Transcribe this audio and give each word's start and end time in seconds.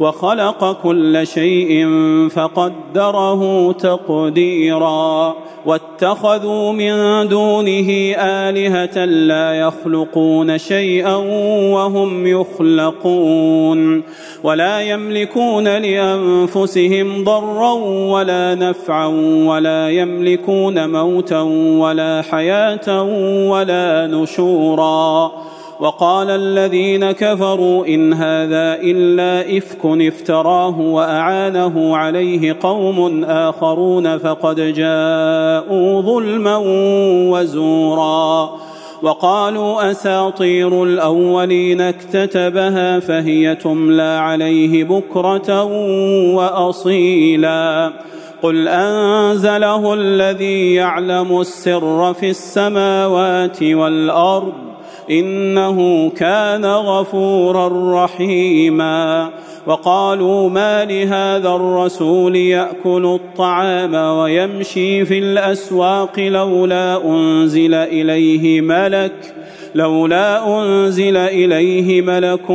وخلق 0.00 0.82
كل 0.82 1.26
شيء 1.26 1.88
فقدره 2.28 3.72
تقديرا 3.72 5.36
واتخذوا 5.66 6.72
من 6.72 7.28
دونه 7.28 7.90
آلهة 8.18 9.04
لا 9.04 9.54
يخلقون 9.54 10.58
شيئا 10.58 11.14
وهم 11.74 12.26
يخلقون 12.26 14.02
ولا 14.44 14.80
يملكون 14.80 15.68
لأنفسهم 15.68 17.24
ضرا 17.24 17.72
ولا 18.12 18.54
نفعا 18.54 19.06
ولا 19.46 19.90
يملكون 19.90 20.90
موتا 20.90 21.40
ولا 21.80 22.22
حياة 22.22 23.02
ولا 23.50 24.06
نشورا 24.06 25.32
وقال 25.80 26.30
الذين 26.30 27.12
كفروا 27.12 27.86
إن 27.86 28.12
هذا 28.12 28.78
إلا 28.80 29.58
إفك 29.58 29.80
افتراه 29.84 30.80
وأعانه 30.80 31.96
عليه 31.96 32.56
قوم 32.60 33.24
آخرون 33.24 34.18
فقد 34.18 34.56
جاءوا 34.60 36.02
ظلما 36.02 36.56
وزورا. 37.32 38.50
وقالوا 39.02 39.90
أساطير 39.90 40.82
الأولين 40.84 41.80
اكتتبها 41.80 43.00
فهي 43.00 43.54
تملى 43.54 44.02
عليه 44.02 44.84
بكرة 44.84 45.64
وأصيلا. 46.34 47.92
قل 48.42 48.68
أنزله 48.68 49.94
الذي 49.94 50.74
يعلم 50.74 51.40
السر 51.40 52.14
في 52.14 52.30
السماوات 52.30 53.62
والأرض 53.62 54.65
إنه 55.10 56.10
كان 56.10 56.64
غفورا 56.64 58.04
رحيما. 58.04 59.30
وقالوا 59.66 60.48
ما 60.48 60.84
لهذا 60.84 61.48
الرسول 61.48 62.36
يأكل 62.36 63.04
الطعام 63.04 63.94
ويمشي 63.94 65.04
في 65.04 65.18
الأسواق 65.18 66.20
لولا 66.20 67.04
أنزل 67.04 67.74
إليه 67.74 68.60
ملك 68.60 69.34
لولا 69.74 70.60
أنزل 70.60 71.16
إليه 71.16 72.02
ملك 72.02 72.46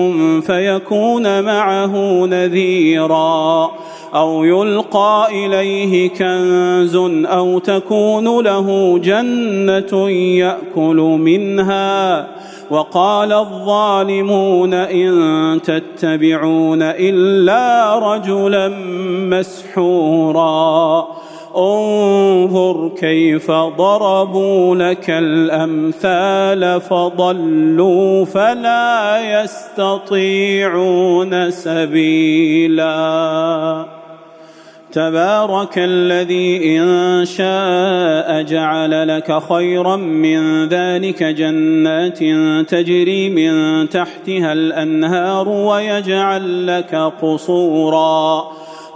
فيكون 0.45 1.43
معه 1.43 2.25
نذيرا 2.25 3.71
أو 4.15 4.43
يلقى 4.43 5.27
إليه 5.31 6.09
كنز 6.09 6.95
أو 7.25 7.59
تكون 7.59 8.43
له 8.43 8.97
جنة 8.97 10.09
يأكل 10.09 10.95
منها. 11.19 12.27
وقال 12.69 13.33
الظالمون 13.33 14.73
إن 14.73 15.59
تتبعون 15.63 16.81
إلا 16.81 17.95
رجلا 18.13 18.69
مسحورا. 19.29 21.07
انظر 21.55 22.91
كيف 22.97 23.51
ضربوا 23.51 24.75
لك 24.75 25.09
الأمثال 25.09 26.81
فضلوا 26.81 28.25
فلا 28.25 29.41
يستطيعون 29.43 31.31
سبيلا. 31.51 32.91
تبارك 34.91 35.77
الذي 35.77 36.77
إن 36.79 37.25
شاء 37.25 38.41
جعل 38.41 39.07
لك 39.07 39.41
خيرا 39.49 39.95
من 39.95 40.67
ذلك 40.67 41.23
جنات 41.23 42.19
تجري 42.69 43.29
من 43.29 43.89
تحتها 43.89 44.53
الأنهار 44.53 45.49
ويجعل 45.49 46.67
لك 46.67 46.95
قصورا. 47.21 48.51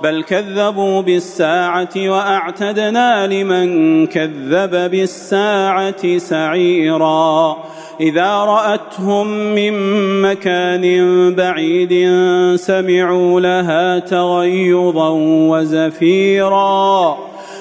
بل 0.06 0.24
كذبوا 0.24 1.02
بالساعة 1.02 1.90
واعتدنا 1.98 3.28
لمن 3.28 4.08
كذب 4.08 4.92
بالساعة 4.92 6.18
سعيرا. 6.18 7.58
اذا 8.00 8.34
راتهم 8.36 9.28
من 9.28 9.74
مكان 10.22 10.84
بعيد 11.36 11.94
سمعوا 12.56 13.40
لها 13.40 14.00
تغيظا 14.00 15.10
وزفيرا. 15.50 17.18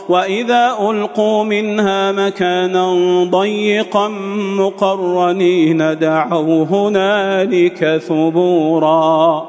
واذا 0.08 0.76
القوا 0.80 1.44
منها 1.44 2.12
مكانا 2.12 2.94
ضيقا 3.24 4.08
مقرنين 4.58 5.98
دعوا 5.98 6.64
هنالك 6.64 8.02
ثبورا. 8.08 9.48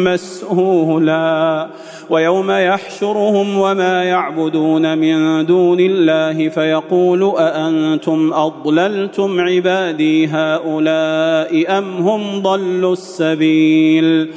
مسئولا 0.03 1.67
ويوم 2.09 2.51
يحشرهم 2.51 3.57
وما 3.57 4.03
يعبدون 4.03 4.97
من 4.97 5.45
دون 5.45 5.77
الله 5.79 6.49
فيقول 6.49 7.33
أأنتم 7.37 8.33
أضللتم 8.33 9.39
عبادي 9.39 10.27
هؤلاء 10.27 11.77
أم 11.77 11.97
هم 11.97 12.41
ضلوا 12.41 12.93
السبيل 12.93 14.29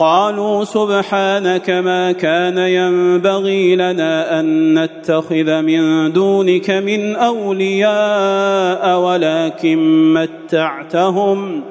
قالوا 0.00 0.64
سبحانك 0.64 1.70
ما 1.70 2.12
كان 2.12 2.58
ينبغي 2.58 3.76
لنا 3.76 4.40
أن 4.40 4.78
نتخذ 4.78 5.62
من 5.62 6.12
دونك 6.12 6.70
من 6.70 7.16
أولياء 7.16 9.00
ولكن 9.00 10.12
متعتهم 10.14 11.62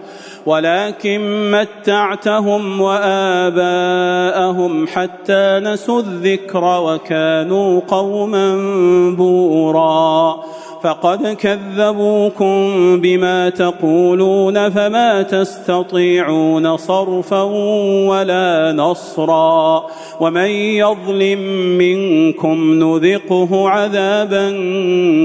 ولكن 0.45 1.51
متعتهم 1.51 2.81
وآباءهم 2.81 3.67
حتى 4.87 5.59
نسوا 5.63 5.99
الذكر 5.99 6.63
وكانوا 6.63 7.81
قوما 7.87 8.55
بورا. 9.15 10.43
فقد 10.83 11.27
كذبوكم 11.27 12.71
بما 13.01 13.49
تقولون 13.49 14.69
فما 14.69 15.21
تستطيعون 15.21 16.77
صرفا 16.77 17.41
ولا 18.09 18.73
نصرا 18.75 19.85
ومن 20.19 20.49
يظلم 20.49 21.39
منكم 21.77 22.73
نذقه 22.73 23.69
عذابا 23.69 24.49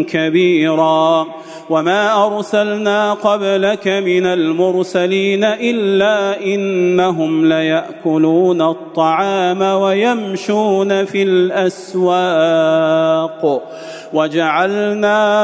كبيرا 0.09 1.27
وما 1.71 2.27
أرسلنا 2.27 3.13
قبلك 3.13 3.89
من 3.89 4.27
المرسلين 4.27 5.45
إلا 5.45 6.45
إنهم 6.45 7.47
ليأكلون 7.47 8.63
الطعام 8.63 9.63
ويمشون 9.63 11.05
في 11.05 11.23
الأسواق 11.23 12.55
وجعلنا 14.15 15.44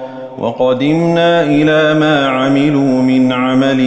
وقدمنا 0.41 1.43
إلى 1.43 1.99
ما 1.99 2.27
عملوا 2.27 3.01
من 3.01 3.31
عمل 3.31 3.81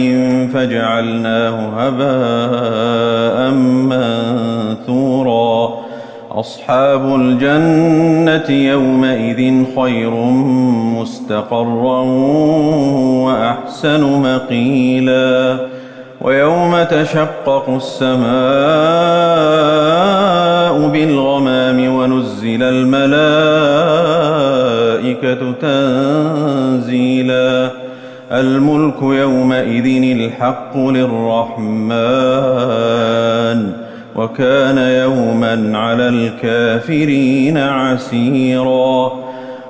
فجعلناه 0.53 1.57
هباء 1.77 3.51
منثورا. 4.81 5.75
أصحاب 6.31 7.15
الجنة 7.15 8.49
يومئذ 8.49 9.63
خير 9.75 10.11
مستقرا 10.99 12.01
وأحسن 13.25 14.03
مقيلا. 14.03 15.57
ويوم 16.21 16.83
تشقق 16.83 17.69
السماء 17.69 18.25
بالغمام 20.87 21.95
ونزل 21.95 22.63
الملائكة 25.23 25.51
تنزيلا. 25.61 27.71
الملك 28.31 29.01
يومئذ 29.01 30.17
الحق 30.19 30.77
للرحمن 30.77 31.85
وكان 34.15 34.77
يوما 34.77 35.77
على 35.77 36.09
الكافرين 36.09 37.57
عسيرا. 37.57 39.11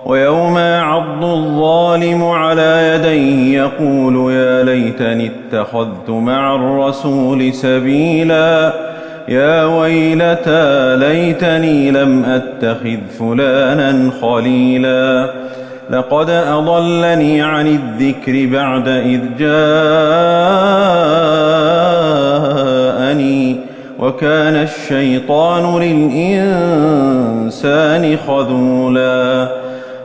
ويوم 0.06 0.57
يعض 0.57 1.24
الظالم 1.24 2.24
على 2.24 2.95
يديه 2.95 3.59
يقول 3.59 4.31
يا 4.31 4.63
ليتني 4.63 5.31
اتخذت 5.31 6.09
مع 6.09 6.56
الرسول 6.56 7.53
سبيلا. 7.53 8.74
يا 9.27 9.66
ويلتى 9.66 10.95
ليتني 10.98 11.92
لم 11.92 12.25
أتخذ 12.25 12.98
فلانا 13.19 14.12
خليلا. 14.22 15.30
لقد 15.89 16.30
أضلني 16.30 17.42
عن 17.42 17.68
الذكر 17.68 18.50
بعد 18.51 18.88
إذ 18.88 19.22
جاءني 19.39 19.56
وكان 24.00 24.56
الشيطان 24.56 25.81
للإنسان 25.81 26.98
خذولا. 28.27 29.50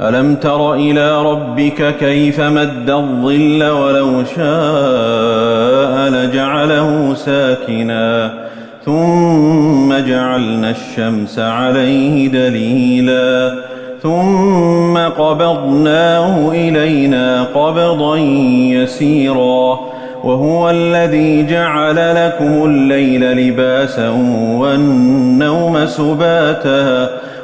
ألم 0.00 0.34
تر 0.34 0.74
إلى 0.74 1.22
ربك 1.22 1.96
كيف 1.96 2.40
مد 2.40 2.90
الظل 2.90 3.64
ولو 3.64 4.24
شاء 4.36 6.10
لجعله 6.10 7.14
ساكنا 7.14 8.32
ثم 8.84 9.94
جعلنا 9.94 10.70
الشمس 10.70 11.38
عليه 11.38 12.28
دليلا 12.28 13.54
ثم 14.02 14.98
قبضناه 14.98 16.50
إلينا 16.50 17.42
قبضا 17.42 18.16
يسيرا 18.76 19.80
وهو 20.24 20.70
الذي 20.70 21.46
جعل 21.46 22.26
لكم 22.26 22.64
الليل 22.64 23.32
لباسا 23.32 24.08
والنوم 24.58 25.86
سباتا 25.86 27.10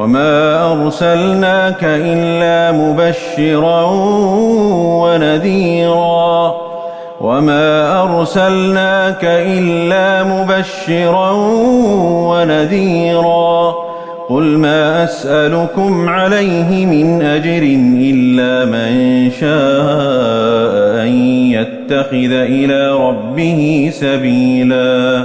وما 0.00 0.72
أرسلناك 0.72 1.84
إلا 1.84 2.72
مبشرا 2.72 3.82
ونذيرا 5.02 6.54
وما 7.20 8.02
أرسلناك 8.02 9.24
إلا 9.24 10.24
مبشرا 10.24 11.30
ونذيرا 12.30 13.74
قل 14.28 14.42
ما 14.42 15.04
أسألكم 15.04 16.08
عليه 16.08 16.86
من 16.86 17.22
أجر 17.22 17.62
إلا 18.12 18.64
من 18.64 19.30
شاء 19.30 21.02
أن 21.02 21.12
يتخذ 21.52 22.32
إلى 22.32 22.90
ربه 22.92 23.90
سبيلا 23.92 25.24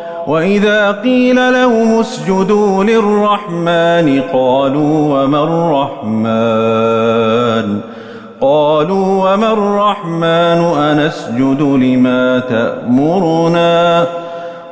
وإذا 0.27 0.91
قيل 0.91 1.53
لهم 1.53 1.99
اسجدوا 1.99 2.83
للرحمن 2.83 4.21
قالوا 4.33 5.23
وما 5.23 5.43
الرحمن؟ 5.43 7.01
قالوا 8.41 9.33
وما 9.33 9.53
الرحمن؟ 9.53 10.77
أنسجد 10.77 11.61
لما 11.61 12.39
تأمرنا. 12.39 14.05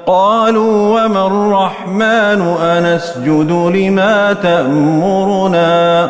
قالوا 0.05 1.05
وما 1.05 1.27
الرحمن؟ 1.27 2.41
أنسجد 2.61 3.51
لما 3.51 4.33
تأمرنا. 4.33 6.09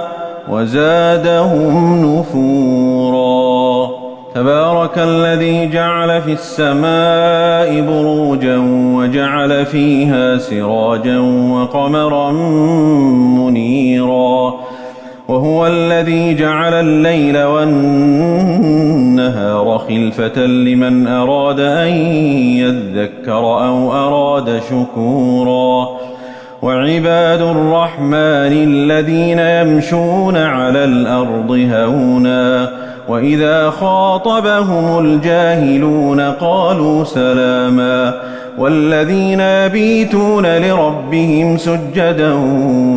وزادهم 0.50 2.06
نفورا. 2.06 4.09
تبارك 4.40 4.98
الذي 4.98 5.70
جعل 5.70 6.22
في 6.22 6.34
السماء 6.34 7.82
بروجا 7.82 8.58
وجعل 8.96 9.66
فيها 9.66 10.38
سراجا 10.38 11.20
وقمرا 11.52 12.32
منيرا 13.38 14.54
وهو 15.28 15.68
الذي 15.68 16.34
جعل 16.36 16.74
الليل 16.74 17.44
والنهار 17.44 18.58
خلفة 19.78 20.46
لمن 20.46 21.08
أراد 21.08 21.60
أن 21.60 21.88
يذكر 22.58 23.40
أو 23.40 23.94
أراد 23.94 24.62
شكورا 24.70 25.90
وعباد 26.62 27.42
الرحمن 27.42 28.54
الذين 28.54 29.40
يمشون 29.40 30.38
على 30.38 30.84
الأرض 30.84 31.52
هونا 31.72 32.79
وإذا 33.10 33.70
خاطبهم 33.70 35.00
الجاهلون 35.06 36.22
قالوا 36.22 37.04
سلاما 37.04 38.14
والذين 38.58 39.40
يبيتون 39.40 40.58
لربهم 40.58 41.58
سجدا 41.58 42.34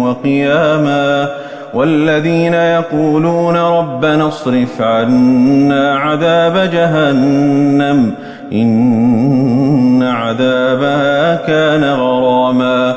وقياما 0.03 1.29
والذين 1.75 2.55
يقولون 2.55 3.57
ربنا 3.57 4.29
اصرف 4.29 4.83
عنا 4.83 5.99
عذاب 5.99 6.71
جهنم 6.73 8.15
إن 8.53 10.03
عذابها 10.03 11.35
كان 11.47 11.85
غراما 11.85 12.97